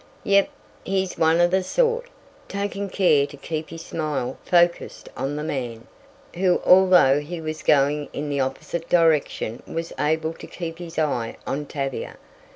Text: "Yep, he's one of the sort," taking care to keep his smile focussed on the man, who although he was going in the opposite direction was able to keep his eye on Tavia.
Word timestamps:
"Yep, 0.23 0.49
he's 0.83 1.15
one 1.19 1.39
of 1.39 1.51
the 1.51 1.61
sort," 1.61 2.07
taking 2.47 2.89
care 2.89 3.27
to 3.27 3.37
keep 3.37 3.69
his 3.69 3.85
smile 3.85 4.39
focussed 4.43 5.09
on 5.15 5.35
the 5.35 5.43
man, 5.43 5.85
who 6.33 6.59
although 6.65 7.19
he 7.21 7.39
was 7.39 7.61
going 7.61 8.09
in 8.11 8.27
the 8.27 8.39
opposite 8.39 8.89
direction 8.89 9.61
was 9.67 9.93
able 9.99 10.33
to 10.33 10.47
keep 10.47 10.79
his 10.79 10.97
eye 10.97 11.37
on 11.45 11.67
Tavia. 11.67 12.17